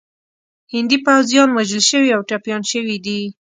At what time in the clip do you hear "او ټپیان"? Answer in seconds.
2.15-2.61